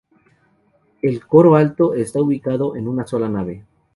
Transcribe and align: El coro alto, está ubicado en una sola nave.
El 1.03 1.27
coro 1.27 1.55
alto, 1.55 1.93
está 1.93 2.19
ubicado 2.19 2.75
en 2.75 2.87
una 2.87 3.05
sola 3.05 3.29
nave. 3.29 3.67